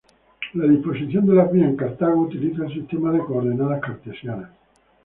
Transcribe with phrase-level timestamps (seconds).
[0.55, 4.49] La disposición de las vías en Cartago utiliza el sistema de coordenadas cartesianas.